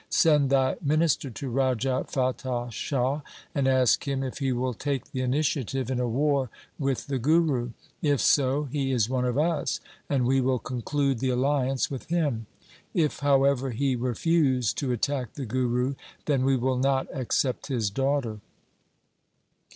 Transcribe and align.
Send 0.09 0.49
thy 0.49 0.77
minister 0.81 1.29
to 1.29 1.49
Raja 1.51 2.03
Fatah 2.07 2.71
Shah, 2.71 3.21
and 3.53 3.67
ask 3.67 4.07
him 4.07 4.23
if 4.23 4.39
he 4.39 4.51
will 4.51 4.73
take 4.73 5.11
the 5.11 5.21
initiative 5.21 5.91
in 5.91 5.99
a 5.99 6.07
war 6.07 6.49
with 6.79 7.05
the 7.05 7.19
Guru. 7.19 7.69
If 8.01 8.19
so, 8.19 8.63
he 8.63 8.91
is 8.91 9.11
one 9.11 9.25
of 9.25 9.37
us, 9.37 9.79
and 10.09 10.25
we 10.25 10.41
will 10.41 10.57
conclude 10.57 11.19
the 11.19 11.29
alliance 11.29 11.91
with 11.91 12.07
him. 12.07 12.47
If, 12.95 13.19
however, 13.19 13.69
he 13.69 13.95
refuse 13.95 14.73
to 14.73 14.91
attack 14.91 15.33
the 15.33 15.45
Guru, 15.45 15.93
then 16.25 16.45
we 16.45 16.55
will 16.57 16.77
not 16.77 17.05
accept 17.15 17.67
his 17.67 17.91
daughter.' 17.91 18.39